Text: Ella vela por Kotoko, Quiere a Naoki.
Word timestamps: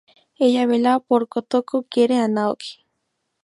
Ella 0.39 0.65
vela 0.65 0.99
por 0.99 1.27
Kotoko, 1.27 1.83
Quiere 1.83 2.15
a 2.17 2.27
Naoki. 2.27 2.87